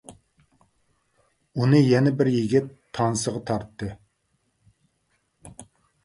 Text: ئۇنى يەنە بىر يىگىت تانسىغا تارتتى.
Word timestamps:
ئۇنى 1.63 1.81
يەنە 1.81 2.13
بىر 2.21 2.31
يىگىت 2.35 2.71
تانسىغا 2.99 3.41
تارتتى. 3.51 3.91